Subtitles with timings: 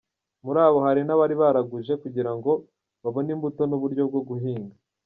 [0.45, 2.51] Muri bo hari n’abari baragujije kugira ngo
[3.03, 4.75] babone imbuto n’uburyo bwo guhinga.